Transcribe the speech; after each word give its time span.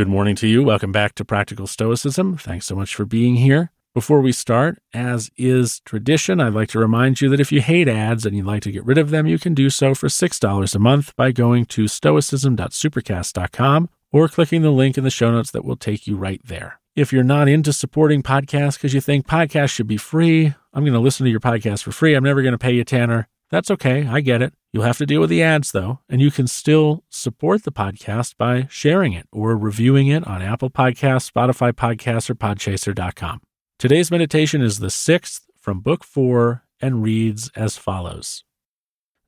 Good 0.00 0.08
morning 0.08 0.34
to 0.36 0.48
you. 0.48 0.64
Welcome 0.64 0.92
back 0.92 1.14
to 1.16 1.26
Practical 1.26 1.66
Stoicism. 1.66 2.38
Thanks 2.38 2.64
so 2.64 2.74
much 2.74 2.94
for 2.94 3.04
being 3.04 3.34
here. 3.34 3.70
Before 3.92 4.22
we 4.22 4.32
start, 4.32 4.78
as 4.94 5.30
is 5.36 5.80
tradition, 5.80 6.40
I'd 6.40 6.54
like 6.54 6.70
to 6.70 6.78
remind 6.78 7.20
you 7.20 7.28
that 7.28 7.38
if 7.38 7.52
you 7.52 7.60
hate 7.60 7.86
ads 7.86 8.24
and 8.24 8.34
you'd 8.34 8.46
like 8.46 8.62
to 8.62 8.72
get 8.72 8.86
rid 8.86 8.96
of 8.96 9.10
them, 9.10 9.26
you 9.26 9.38
can 9.38 9.52
do 9.52 9.68
so 9.68 9.94
for 9.94 10.06
$6 10.06 10.74
a 10.74 10.78
month 10.78 11.14
by 11.16 11.32
going 11.32 11.66
to 11.66 11.86
stoicism.supercast.com 11.86 13.90
or 14.10 14.26
clicking 14.26 14.62
the 14.62 14.70
link 14.70 14.96
in 14.96 15.04
the 15.04 15.10
show 15.10 15.32
notes 15.32 15.50
that 15.50 15.66
will 15.66 15.76
take 15.76 16.06
you 16.06 16.16
right 16.16 16.40
there. 16.46 16.80
If 16.96 17.12
you're 17.12 17.22
not 17.22 17.48
into 17.48 17.70
supporting 17.70 18.22
podcasts 18.22 18.76
because 18.76 18.94
you 18.94 19.02
think 19.02 19.26
podcasts 19.26 19.74
should 19.74 19.86
be 19.86 19.98
free, 19.98 20.54
I'm 20.72 20.82
going 20.82 20.94
to 20.94 20.98
listen 20.98 21.24
to 21.24 21.30
your 21.30 21.40
podcast 21.40 21.82
for 21.82 21.92
free. 21.92 22.14
I'm 22.14 22.24
never 22.24 22.40
going 22.40 22.52
to 22.52 22.58
pay 22.58 22.72
you, 22.72 22.84
Tanner. 22.84 23.28
That's 23.50 23.70
okay. 23.72 24.06
I 24.06 24.20
get 24.20 24.42
it. 24.42 24.54
You'll 24.72 24.84
have 24.84 24.98
to 24.98 25.06
deal 25.06 25.20
with 25.20 25.30
the 25.30 25.42
ads 25.42 25.72
though, 25.72 25.98
and 26.08 26.20
you 26.20 26.30
can 26.30 26.46
still 26.46 27.02
support 27.10 27.64
the 27.64 27.72
podcast 27.72 28.36
by 28.36 28.68
sharing 28.70 29.12
it 29.12 29.26
or 29.32 29.56
reviewing 29.56 30.06
it 30.06 30.24
on 30.26 30.40
Apple 30.40 30.70
Podcasts, 30.70 31.30
Spotify 31.30 31.72
Podcasts, 31.72 32.30
or 32.30 32.36
Podchaser.com. 32.36 33.40
Today's 33.78 34.10
meditation 34.10 34.62
is 34.62 34.78
the 34.78 34.90
sixth 34.90 35.46
from 35.58 35.80
Book 35.80 36.04
Four 36.04 36.64
and 36.80 37.02
reads 37.02 37.50
as 37.56 37.76
follows 37.76 38.44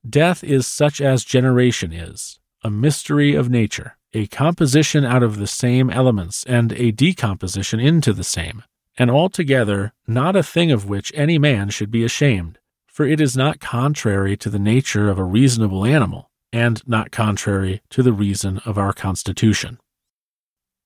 Death 0.09 0.43
is 0.43 0.65
such 0.65 1.01
as 1.01 1.25
generation 1.25 1.91
is, 1.91 2.39
a 2.63 2.69
mystery 2.69 3.35
of 3.35 3.49
nature, 3.49 3.97
a 4.13 4.27
composition 4.27 5.03
out 5.03 5.23
of 5.23 5.37
the 5.37 5.47
same 5.47 5.89
elements, 5.89 6.45
and 6.45 6.71
a 6.73 6.91
decomposition 6.91 7.81
into 7.81 8.13
the 8.13 8.23
same, 8.23 8.63
and 8.97 9.11
altogether 9.11 9.91
not 10.07 10.37
a 10.37 10.43
thing 10.43 10.71
of 10.71 10.87
which 10.87 11.11
any 11.13 11.37
man 11.37 11.69
should 11.69 11.91
be 11.91 12.05
ashamed 12.05 12.59
for 12.93 13.05
it 13.05 13.19
is 13.19 13.35
not 13.35 13.59
contrary 13.59 14.37
to 14.37 14.49
the 14.49 14.59
nature 14.59 15.09
of 15.09 15.17
a 15.17 15.23
reasonable 15.23 15.83
animal, 15.83 16.29
and 16.53 16.87
not 16.87 17.11
contrary 17.11 17.81
to 17.89 18.03
the 18.03 18.13
reason 18.13 18.59
of 18.59 18.77
our 18.77 18.93
Constitution. 18.93 19.79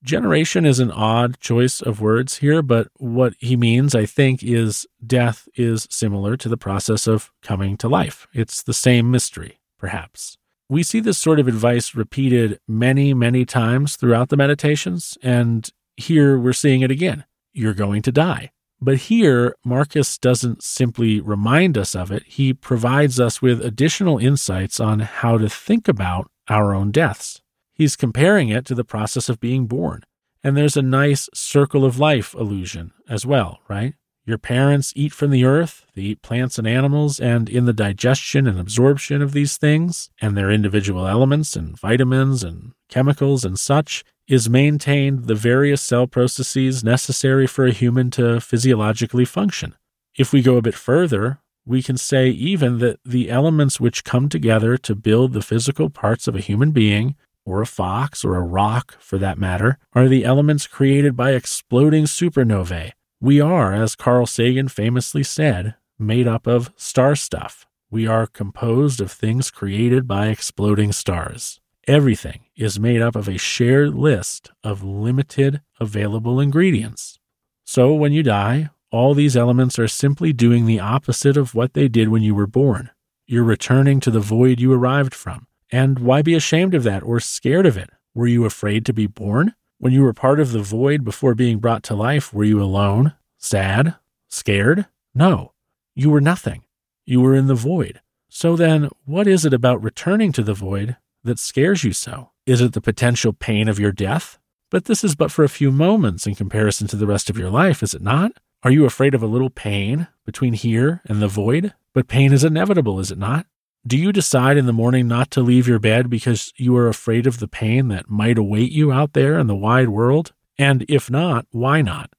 Generation 0.04 0.66
is 0.66 0.80
an 0.80 0.92
odd 0.92 1.38
choice 1.40 1.82
of 1.82 2.00
words 2.00 2.38
here, 2.38 2.62
but 2.62 2.88
what 2.96 3.34
he 3.40 3.58
means, 3.58 3.94
I 3.94 4.06
think, 4.06 4.42
is 4.42 4.88
death 5.06 5.50
is 5.56 5.86
similar 5.90 6.38
to 6.38 6.48
the 6.48 6.56
process 6.56 7.08
of 7.08 7.32
coming 7.42 7.76
to 7.78 7.90
life. 7.90 8.26
It's 8.34 8.64
the 8.64 8.74
same 8.74 9.12
mystery, 9.12 9.60
perhaps. 9.78 10.38
We 10.70 10.84
see 10.84 11.02
this 11.02 11.18
sort 11.18 11.40
of 11.40 11.48
advice 11.48 11.94
repeated 11.94 12.60
many, 12.68 13.14
many 13.14 13.44
times 13.44 13.98
throughout 13.98 14.30
the 14.30 14.38
meditations, 14.38 15.18
and 15.22 15.70
here 15.98 16.40
we're 16.40 16.54
seeing 16.54 16.82
it 16.82 16.92
again. 16.92 17.26
You're 17.52 17.74
going 17.74 18.02
to 18.04 18.12
die. 18.12 18.52
But 18.80 18.98
here, 18.98 19.56
Marcus 19.66 20.18
doesn't 20.18 20.62
simply 20.62 21.20
remind 21.20 21.78
us 21.78 21.96
of 21.96 22.12
it, 22.12 22.24
he 22.28 22.54
provides 22.54 23.20
us 23.20 23.42
with 23.42 23.66
additional 23.66 24.20
insights 24.20 24.80
on 24.80 25.00
how 25.00 25.38
to 25.38 25.50
think 25.50 25.88
about 25.88 26.30
our 26.48 26.76
own 26.76 26.92
deaths. 26.92 27.42
He's 27.74 27.96
comparing 27.96 28.50
it 28.50 28.66
to 28.66 28.76
the 28.76 28.84
process 28.84 29.30
of 29.30 29.40
being 29.40 29.66
born. 29.66 30.04
And 30.44 30.56
there's 30.56 30.78
a 30.78 30.82
nice 30.82 31.28
circle 31.34 31.84
of 31.84 32.00
life 32.00 32.34
illusion 32.36 32.94
as 33.10 33.26
well, 33.26 33.60
right? 33.68 33.96
Your 34.26 34.38
parents 34.38 34.94
eat 34.96 35.14
from 35.14 35.32
the 35.32 35.46
earth, 35.46 35.86
they 35.96 36.02
eat 36.02 36.22
plants 36.22 36.60
and 36.60 36.68
animals, 36.68 37.20
and 37.20 37.50
in 37.50 37.66
the 37.66 37.74
digestion 37.74 38.46
and 38.46 38.60
absorption 38.60 39.22
of 39.22 39.32
these 39.32 39.58
things, 39.58 40.10
and 40.22 40.36
their 40.36 40.52
individual 40.52 41.08
elements 41.08 41.56
and 41.56 41.80
vitamins 41.80 42.44
and 42.44 42.74
chemicals 42.90 43.46
and 43.46 43.58
such, 43.58 44.04
is 44.28 44.50
maintained 44.50 45.26
the 45.26 45.36
various 45.36 45.82
cell 45.82 46.08
processes 46.08 46.84
necessary 46.84 47.48
for 47.48 47.66
a 47.66 47.72
human 47.72 48.12
to 48.12 48.42
physiologically 48.42 49.26
function. 49.26 49.76
If 50.18 50.34
we 50.34 50.42
go 50.42 50.58
a 50.58 50.62
bit 50.62 50.76
further, 50.76 51.40
we 51.66 51.84
can 51.84 51.98
say 51.98 52.30
even 52.30 52.80
that 52.80 53.00
the 53.06 53.30
elements 53.30 53.80
which 53.80 54.04
come 54.04 54.30
together 54.30 54.78
to 54.78 54.96
build 54.96 55.34
the 55.34 55.42
physical 55.42 55.90
parts 55.90 56.28
of 56.28 56.36
a 56.36 56.42
human 56.42 56.72
being, 56.72 57.16
or 57.46 57.62
a 57.62 57.66
fox, 57.66 58.26
or 58.26 58.36
a 58.36 58.42
rock 58.42 58.98
for 59.00 59.18
that 59.18 59.38
matter, 59.38 59.78
are 59.94 60.08
the 60.08 60.26
elements 60.26 60.68
created 60.68 61.16
by 61.16 61.32
exploding 61.32 62.06
supernovae. 62.06 62.92
We 63.22 63.40
are, 63.40 63.74
as 63.74 63.96
Carl 63.96 64.26
Sagan 64.26 64.68
famously 64.68 65.24
said, 65.24 65.76
made 65.98 66.28
up 66.28 66.48
of 66.48 66.72
star 66.76 67.16
stuff. 67.16 67.66
We 67.90 68.06
are 68.06 68.28
composed 68.28 69.00
of 69.00 69.12
things 69.12 69.50
created 69.50 70.08
by 70.08 70.28
exploding 70.28 70.92
stars. 70.92 71.60
Everything 71.88 72.42
is 72.58 72.78
made 72.78 73.02
up 73.02 73.16
of 73.16 73.30
a 73.30 73.38
shared 73.38 73.96
list 73.96 74.52
of 74.62 74.84
limited 74.84 75.62
available 75.80 76.38
ingredients. 76.38 77.18
So 77.64 77.94
when 77.94 78.12
you 78.12 78.24
die, 78.24 78.72
all 78.92 79.14
these 79.14 79.38
elements 79.38 79.80
are 79.80 79.88
simply 79.88 80.34
doing 80.34 80.66
the 80.66 80.82
opposite 80.82 81.38
of 81.38 81.56
what 81.56 81.76
they 81.76 81.88
did 81.88 82.10
when 82.10 82.22
you 82.22 82.36
were 82.36 82.46
born. 82.46 82.90
You're 83.26 83.46
returning 83.46 84.02
to 84.02 84.12
the 84.12 84.20
void 84.20 84.60
you 84.60 84.74
arrived 84.74 85.14
from. 85.14 85.48
And 85.72 86.00
why 86.00 86.22
be 86.22 86.36
ashamed 86.36 86.76
of 86.76 86.84
that 86.84 87.04
or 87.04 87.22
scared 87.22 87.66
of 87.66 87.78
it? 87.78 87.90
Were 88.14 88.28
you 88.28 88.44
afraid 88.44 88.86
to 88.88 88.94
be 88.94 89.08
born? 89.08 89.54
When 89.78 89.94
you 89.94 90.04
were 90.04 90.12
part 90.12 90.42
of 90.42 90.52
the 90.52 90.62
void 90.62 91.06
before 91.06 91.36
being 91.36 91.60
brought 91.60 91.84
to 91.84 91.96
life, 91.96 92.34
were 92.34 92.44
you 92.44 92.62
alone, 92.62 93.14
sad, 93.38 93.96
scared? 94.28 94.88
No, 95.16 95.54
you 95.96 96.10
were 96.10 96.20
nothing. 96.20 96.66
You 97.06 97.22
were 97.22 97.34
in 97.34 97.48
the 97.48 97.56
void. 97.56 98.02
So 98.28 98.58
then, 98.58 98.90
what 99.06 99.26
is 99.26 99.46
it 99.46 99.54
about 99.54 99.82
returning 99.82 100.34
to 100.34 100.44
the 100.44 100.54
void 100.54 100.98
that 101.28 101.40
scares 101.40 101.84
you 101.84 101.94
so? 101.94 102.32
Is 102.46 102.62
it 102.62 102.74
the 102.74 102.82
potential 102.82 103.34
pain 103.34 103.68
of 103.68 103.80
your 103.80 103.92
death? 103.92 104.40
But 104.70 104.86
this 104.86 105.04
is 105.04 105.16
but 105.16 105.32
for 105.32 105.44
a 105.44 105.50
few 105.50 105.72
moments 105.72 106.28
in 106.28 106.36
comparison 106.36 106.88
to 106.88 106.96
the 106.96 107.08
rest 107.08 107.30
of 107.30 107.38
your 107.38 107.50
life, 107.50 107.82
is 107.84 107.94
it 107.94 108.02
not? 108.02 108.34
Are 108.64 108.72
you 108.72 108.86
afraid 108.86 109.14
of 109.14 109.24
a 109.24 109.28
little 109.28 109.50
pain 109.50 110.08
between 110.26 110.54
here 110.54 111.02
and 111.06 111.22
the 111.22 111.28
void? 111.28 111.74
But 111.94 112.08
pain 112.08 112.34
is 112.34 112.44
inevitable, 112.44 113.00
is 113.00 113.12
it 113.12 113.18
not? 113.18 113.46
Do 113.86 113.98
you 113.98 114.12
decide 114.12 114.58
in 114.58 114.66
the 114.66 114.74
morning 114.74 115.08
not 115.08 115.32
to 115.32 115.42
leave 115.42 115.68
your 115.68 115.80
bed 115.80 116.10
because 116.10 116.52
you 116.58 116.76
are 116.76 116.90
afraid 116.90 117.28
of 117.28 117.40
the 117.40 117.48
pain 117.48 117.88
that 117.88 118.10
might 118.10 118.38
await 118.38 118.72
you 118.72 118.92
out 118.92 119.14
there 119.14 119.40
in 119.40 119.48
the 119.48 119.56
wide 119.56 119.90
world? 119.90 120.34
And 120.58 120.86
if 120.90 121.10
not, 121.10 121.46
why 121.52 121.82
not? 121.82 122.10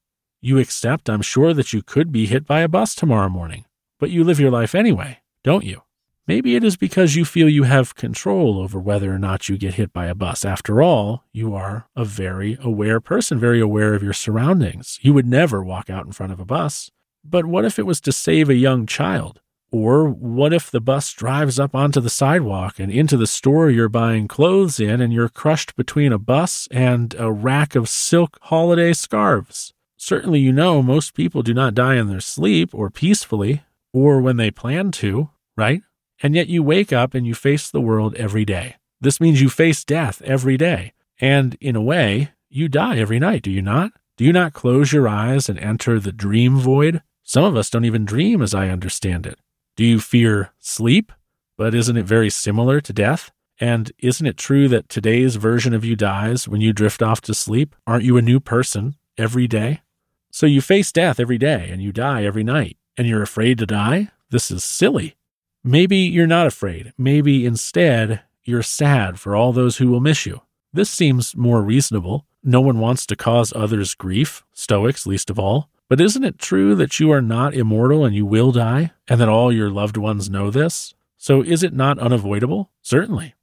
You 0.40 0.58
accept, 0.58 1.10
I'm 1.10 1.22
sure, 1.22 1.52
that 1.52 1.72
you 1.72 1.82
could 1.82 2.12
be 2.12 2.26
hit 2.26 2.46
by 2.46 2.60
a 2.60 2.68
bus 2.68 2.94
tomorrow 2.94 3.28
morning, 3.28 3.64
but 3.98 4.10
you 4.10 4.24
live 4.24 4.40
your 4.40 4.50
life 4.50 4.74
anyway, 4.74 5.18
don't 5.42 5.64
you? 5.64 5.82
Maybe 6.28 6.56
it 6.56 6.62
is 6.62 6.76
because 6.76 7.16
you 7.16 7.24
feel 7.24 7.48
you 7.48 7.62
have 7.62 7.94
control 7.94 8.58
over 8.58 8.78
whether 8.78 9.10
or 9.10 9.18
not 9.18 9.48
you 9.48 9.56
get 9.56 9.74
hit 9.74 9.94
by 9.94 10.08
a 10.08 10.14
bus. 10.14 10.44
After 10.44 10.82
all, 10.82 11.24
you 11.32 11.54
are 11.54 11.88
a 11.96 12.04
very 12.04 12.58
aware 12.60 13.00
person, 13.00 13.40
very 13.40 13.60
aware 13.60 13.94
of 13.94 14.02
your 14.02 14.12
surroundings. 14.12 14.98
You 15.00 15.14
would 15.14 15.26
never 15.26 15.64
walk 15.64 15.88
out 15.88 16.04
in 16.04 16.12
front 16.12 16.34
of 16.34 16.38
a 16.38 16.44
bus. 16.44 16.90
But 17.24 17.46
what 17.46 17.64
if 17.64 17.78
it 17.78 17.86
was 17.86 17.98
to 18.02 18.12
save 18.12 18.50
a 18.50 18.54
young 18.54 18.84
child? 18.84 19.40
Or 19.70 20.06
what 20.06 20.52
if 20.52 20.70
the 20.70 20.82
bus 20.82 21.14
drives 21.14 21.58
up 21.58 21.74
onto 21.74 21.98
the 21.98 22.10
sidewalk 22.10 22.78
and 22.78 22.92
into 22.92 23.16
the 23.16 23.26
store 23.26 23.70
you're 23.70 23.88
buying 23.88 24.28
clothes 24.28 24.78
in 24.78 25.00
and 25.00 25.14
you're 25.14 25.30
crushed 25.30 25.76
between 25.76 26.12
a 26.12 26.18
bus 26.18 26.68
and 26.70 27.14
a 27.18 27.32
rack 27.32 27.74
of 27.74 27.88
silk 27.88 28.36
holiday 28.42 28.92
scarves? 28.92 29.72
Certainly, 29.96 30.40
you 30.40 30.52
know 30.52 30.82
most 30.82 31.14
people 31.14 31.42
do 31.42 31.54
not 31.54 31.74
die 31.74 31.96
in 31.96 32.08
their 32.08 32.20
sleep 32.20 32.74
or 32.74 32.90
peacefully 32.90 33.62
or 33.94 34.20
when 34.20 34.36
they 34.36 34.50
plan 34.50 34.90
to, 34.90 35.30
right? 35.56 35.82
And 36.22 36.34
yet 36.34 36.48
you 36.48 36.62
wake 36.62 36.92
up 36.92 37.14
and 37.14 37.26
you 37.26 37.34
face 37.34 37.70
the 37.70 37.80
world 37.80 38.14
every 38.16 38.44
day. 38.44 38.76
This 39.00 39.20
means 39.20 39.40
you 39.40 39.48
face 39.48 39.84
death 39.84 40.20
every 40.22 40.56
day. 40.56 40.92
And 41.20 41.56
in 41.60 41.76
a 41.76 41.82
way, 41.82 42.30
you 42.48 42.68
die 42.68 42.98
every 42.98 43.18
night, 43.18 43.42
do 43.42 43.50
you 43.50 43.62
not? 43.62 43.92
Do 44.16 44.24
you 44.24 44.32
not 44.32 44.52
close 44.52 44.92
your 44.92 45.06
eyes 45.06 45.48
and 45.48 45.58
enter 45.58 46.00
the 46.00 46.12
dream 46.12 46.58
void? 46.58 47.02
Some 47.22 47.44
of 47.44 47.56
us 47.56 47.70
don't 47.70 47.84
even 47.84 48.04
dream 48.04 48.42
as 48.42 48.54
I 48.54 48.68
understand 48.68 49.26
it. 49.26 49.38
Do 49.76 49.84
you 49.84 50.00
fear 50.00 50.52
sleep? 50.58 51.12
But 51.56 51.74
isn't 51.74 51.96
it 51.96 52.06
very 52.06 52.30
similar 52.30 52.80
to 52.80 52.92
death? 52.92 53.30
And 53.60 53.92
isn't 53.98 54.26
it 54.26 54.36
true 54.36 54.68
that 54.68 54.88
today's 54.88 55.36
version 55.36 55.74
of 55.74 55.84
you 55.84 55.96
dies 55.96 56.48
when 56.48 56.60
you 56.60 56.72
drift 56.72 57.02
off 57.02 57.20
to 57.22 57.34
sleep? 57.34 57.76
Aren't 57.86 58.04
you 58.04 58.16
a 58.16 58.22
new 58.22 58.40
person 58.40 58.96
every 59.16 59.46
day? 59.46 59.82
So 60.30 60.46
you 60.46 60.60
face 60.60 60.92
death 60.92 61.18
every 61.20 61.38
day 61.38 61.68
and 61.70 61.82
you 61.82 61.92
die 61.92 62.24
every 62.24 62.44
night, 62.44 62.76
and 62.96 63.06
you're 63.06 63.22
afraid 63.22 63.58
to 63.58 63.66
die? 63.66 64.08
This 64.30 64.50
is 64.50 64.62
silly. 64.62 65.17
Maybe 65.68 65.98
you're 65.98 66.26
not 66.26 66.46
afraid. 66.46 66.94
Maybe 66.96 67.44
instead 67.44 68.22
you're 68.42 68.62
sad 68.62 69.20
for 69.20 69.36
all 69.36 69.52
those 69.52 69.76
who 69.76 69.88
will 69.88 70.00
miss 70.00 70.24
you. 70.24 70.40
This 70.72 70.88
seems 70.88 71.36
more 71.36 71.60
reasonable. 71.60 72.24
No 72.42 72.62
one 72.62 72.78
wants 72.78 73.04
to 73.04 73.16
cause 73.16 73.52
others 73.54 73.94
grief, 73.94 74.46
Stoics 74.54 75.06
least 75.06 75.28
of 75.28 75.38
all. 75.38 75.68
But 75.86 76.00
isn't 76.00 76.24
it 76.24 76.38
true 76.38 76.74
that 76.76 76.98
you 76.98 77.10
are 77.10 77.20
not 77.20 77.52
immortal 77.52 78.06
and 78.06 78.16
you 78.16 78.24
will 78.24 78.50
die, 78.50 78.92
and 79.08 79.20
that 79.20 79.28
all 79.28 79.52
your 79.52 79.68
loved 79.68 79.98
ones 79.98 80.30
know 80.30 80.50
this? 80.50 80.94
So 81.18 81.42
is 81.42 81.62
it 81.62 81.74
not 81.74 81.98
unavoidable? 81.98 82.70
Certainly. 82.80 83.34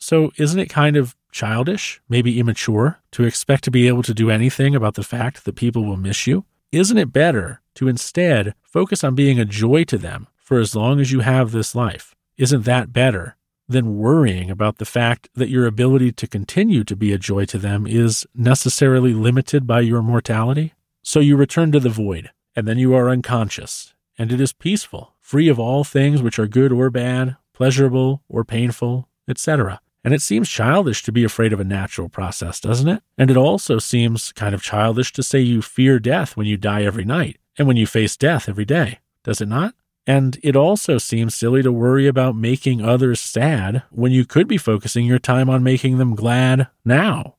So 0.00 0.32
isn't 0.38 0.58
it 0.58 0.70
kind 0.70 0.96
of 0.96 1.16
childish, 1.32 2.00
maybe 2.08 2.40
immature, 2.40 2.98
to 3.10 3.24
expect 3.24 3.64
to 3.64 3.70
be 3.70 3.88
able 3.88 4.04
to 4.04 4.14
do 4.14 4.30
anything 4.30 4.74
about 4.74 4.94
the 4.94 5.02
fact 5.02 5.44
that 5.44 5.56
people 5.56 5.84
will 5.84 5.98
miss 5.98 6.26
you? 6.26 6.46
Isn't 6.72 6.96
it 6.96 7.12
better 7.12 7.60
to 7.74 7.88
instead 7.88 8.54
focus 8.62 9.04
on 9.04 9.14
being 9.14 9.38
a 9.38 9.44
joy 9.44 9.84
to 9.84 9.98
them 9.98 10.28
for 10.48 10.58
as 10.58 10.74
long 10.74 10.98
as 10.98 11.12
you 11.12 11.20
have 11.20 11.52
this 11.52 11.74
life? 11.74 12.14
Isn't 12.38 12.64
that 12.64 12.90
better 12.90 13.36
than 13.68 13.98
worrying 13.98 14.50
about 14.50 14.78
the 14.78 14.86
fact 14.86 15.28
that 15.34 15.50
your 15.50 15.66
ability 15.66 16.10
to 16.12 16.26
continue 16.26 16.84
to 16.84 16.96
be 16.96 17.12
a 17.12 17.18
joy 17.18 17.44
to 17.44 17.58
them 17.58 17.86
is 17.86 18.26
necessarily 18.34 19.12
limited 19.12 19.66
by 19.66 19.80
your 19.80 20.00
mortality? 20.00 20.72
So 21.02 21.20
you 21.20 21.36
return 21.36 21.70
to 21.72 21.80
the 21.80 21.90
void, 21.90 22.30
and 22.56 22.66
then 22.66 22.78
you 22.78 22.94
are 22.94 23.10
unconscious, 23.10 23.92
and 24.16 24.32
it 24.32 24.40
is 24.40 24.54
peaceful, 24.54 25.12
free 25.20 25.50
of 25.50 25.58
all 25.60 25.84
things 25.84 26.22
which 26.22 26.38
are 26.38 26.48
good 26.48 26.72
or 26.72 26.88
bad, 26.88 27.36
pleasurable 27.52 28.22
or 28.26 28.42
painful, 28.42 29.06
etc. 29.28 29.82
And 30.02 30.14
it 30.14 30.22
seems 30.22 30.48
childish 30.48 31.02
to 31.02 31.12
be 31.12 31.24
afraid 31.24 31.52
of 31.52 31.60
a 31.60 31.64
natural 31.64 32.08
process, 32.08 32.58
doesn't 32.58 32.88
it? 32.88 33.02
And 33.18 33.30
it 33.30 33.36
also 33.36 33.78
seems 33.78 34.32
kind 34.32 34.54
of 34.54 34.62
childish 34.62 35.12
to 35.12 35.22
say 35.22 35.40
you 35.40 35.60
fear 35.60 35.98
death 35.98 36.38
when 36.38 36.46
you 36.46 36.56
die 36.56 36.84
every 36.84 37.04
night 37.04 37.36
and 37.58 37.68
when 37.68 37.76
you 37.76 37.86
face 37.86 38.16
death 38.16 38.48
every 38.48 38.64
day, 38.64 39.00
does 39.24 39.42
it 39.42 39.48
not? 39.48 39.74
And 40.08 40.40
it 40.42 40.56
also 40.56 40.96
seems 40.96 41.34
silly 41.34 41.62
to 41.62 41.70
worry 41.70 42.06
about 42.06 42.34
making 42.34 42.80
others 42.80 43.20
sad 43.20 43.82
when 43.90 44.10
you 44.10 44.24
could 44.24 44.48
be 44.48 44.56
focusing 44.56 45.04
your 45.04 45.18
time 45.18 45.50
on 45.50 45.62
making 45.62 45.98
them 45.98 46.14
glad 46.14 46.68
now, 46.82 47.36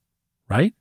right? 0.47 0.75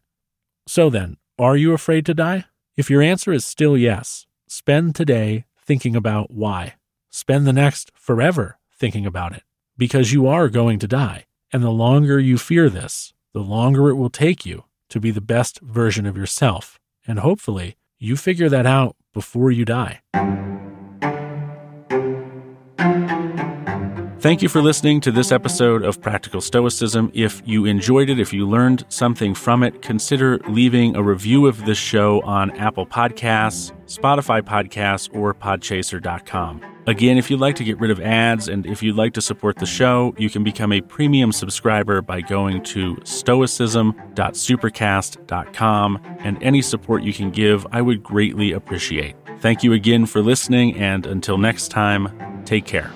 So 0.66 0.90
then, 0.90 1.16
are 1.38 1.56
you 1.56 1.72
afraid 1.72 2.04
to 2.04 2.12
die? 2.12 2.44
If 2.76 2.90
your 2.90 3.00
answer 3.00 3.32
is 3.32 3.46
still 3.46 3.74
yes, 3.74 4.26
spend 4.46 4.96
today 4.96 5.46
thinking 5.64 5.96
about 5.96 6.30
why. 6.30 6.74
Spend 7.08 7.46
the 7.46 7.54
next 7.54 7.90
forever 7.94 8.58
thinking 8.70 9.06
about 9.06 9.32
it 9.32 9.42
because 9.78 10.12
you 10.12 10.26
are 10.26 10.50
going 10.50 10.78
to 10.80 10.86
die. 10.86 11.24
And 11.54 11.62
the 11.62 11.70
longer 11.70 12.20
you 12.20 12.36
fear 12.36 12.68
this, 12.68 13.14
the 13.32 13.40
longer 13.40 13.88
it 13.88 13.94
will 13.94 14.10
take 14.10 14.44
you 14.44 14.64
to 14.90 15.00
be 15.00 15.10
the 15.10 15.22
best 15.22 15.58
version 15.62 16.04
of 16.04 16.18
yourself. 16.18 16.78
And 17.06 17.20
hopefully, 17.20 17.76
you 17.98 18.18
figure 18.18 18.50
that 18.50 18.66
out 18.66 18.94
before 19.14 19.50
you 19.50 19.64
die. 19.64 20.00
Thank 24.20 24.42
you 24.42 24.48
for 24.48 24.60
listening 24.60 25.00
to 25.02 25.12
this 25.12 25.30
episode 25.30 25.84
of 25.84 26.02
Practical 26.02 26.40
Stoicism. 26.40 27.12
If 27.14 27.40
you 27.44 27.66
enjoyed 27.66 28.10
it, 28.10 28.18
if 28.18 28.32
you 28.32 28.48
learned 28.48 28.84
something 28.88 29.32
from 29.32 29.62
it, 29.62 29.80
consider 29.80 30.40
leaving 30.48 30.96
a 30.96 31.02
review 31.04 31.46
of 31.46 31.64
this 31.66 31.78
show 31.78 32.20
on 32.22 32.50
Apple 32.58 32.84
Podcasts, 32.84 33.70
Spotify 33.86 34.42
Podcasts, 34.42 35.08
or 35.14 35.34
Podchaser.com. 35.34 36.60
Again, 36.88 37.16
if 37.16 37.30
you'd 37.30 37.38
like 37.38 37.54
to 37.56 37.64
get 37.64 37.78
rid 37.78 37.92
of 37.92 38.00
ads 38.00 38.48
and 38.48 38.66
if 38.66 38.82
you'd 38.82 38.96
like 38.96 39.12
to 39.12 39.20
support 39.20 39.58
the 39.58 39.66
show, 39.66 40.12
you 40.18 40.28
can 40.28 40.42
become 40.42 40.72
a 40.72 40.80
premium 40.80 41.30
subscriber 41.30 42.02
by 42.02 42.20
going 42.20 42.64
to 42.64 42.96
stoicism.supercast.com, 43.04 46.00
and 46.18 46.42
any 46.42 46.60
support 46.60 47.04
you 47.04 47.12
can 47.12 47.30
give, 47.30 47.64
I 47.70 47.82
would 47.82 48.02
greatly 48.02 48.50
appreciate. 48.50 49.14
Thank 49.38 49.62
you 49.62 49.74
again 49.74 50.06
for 50.06 50.22
listening, 50.22 50.76
and 50.76 51.06
until 51.06 51.38
next 51.38 51.68
time, 51.68 52.42
take 52.44 52.64
care. 52.64 52.90